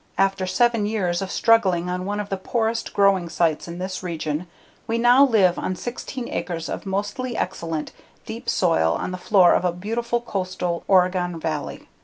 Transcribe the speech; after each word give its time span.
After 0.17 0.47
seven 0.47 0.87
years 0.87 1.21
of 1.21 1.29
struggling 1.29 1.87
on 1.87 2.05
one 2.05 2.19
of 2.19 2.29
the 2.29 2.35
poorest 2.37 2.91
growing 2.91 3.29
sites 3.29 3.67
in 3.67 3.77
this 3.77 4.01
region 4.01 4.47
we 4.87 4.97
now 4.97 5.23
live 5.23 5.59
on 5.59 5.75
16 5.75 6.27
acres 6.27 6.69
of 6.69 6.87
mostly 6.87 7.37
excellent, 7.37 7.91
deep 8.25 8.49
soil, 8.49 8.93
on 8.93 9.11
the 9.11 9.17
floor 9.19 9.53
of 9.53 9.63
a 9.63 9.71
beautiful, 9.71 10.19
coastal 10.19 10.83
Oregon 10.87 11.39
valley. 11.39 11.87